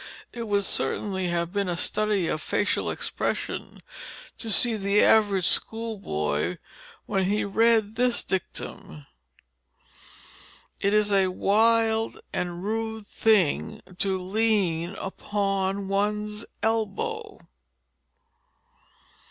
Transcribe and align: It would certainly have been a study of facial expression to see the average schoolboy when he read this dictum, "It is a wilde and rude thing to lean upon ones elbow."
It 0.33 0.47
would 0.47 0.63
certainly 0.63 1.27
have 1.27 1.53
been 1.53 1.69
a 1.69 1.77
study 1.77 2.27
of 2.27 2.41
facial 2.41 2.89
expression 2.89 3.77
to 4.39 4.49
see 4.51 4.75
the 4.75 5.03
average 5.03 5.45
schoolboy 5.47 6.57
when 7.05 7.25
he 7.25 7.45
read 7.45 7.93
this 7.93 8.23
dictum, 8.23 9.05
"It 10.79 10.95
is 10.95 11.11
a 11.11 11.27
wilde 11.27 12.19
and 12.33 12.63
rude 12.63 13.05
thing 13.05 13.81
to 13.99 14.19
lean 14.19 14.95
upon 14.95 15.87
ones 15.87 16.45
elbow." 16.63 17.37